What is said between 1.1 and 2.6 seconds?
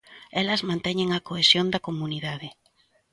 a cohesión da comunidade.